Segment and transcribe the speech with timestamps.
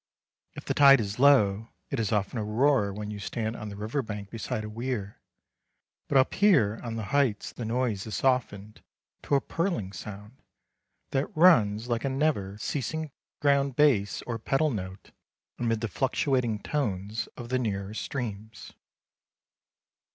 [0.55, 3.75] If the tide is low it is often a roar when you stand on the
[3.75, 5.21] river bank beside a weir;
[6.07, 8.81] but up here on the heights the noise is softened
[9.21, 10.41] to a purling sound,
[11.11, 13.11] that runs like a never ceasing
[13.41, 15.11] ground bass or pedal note
[15.59, 18.73] amid the fluctuating tones of the nearer streams.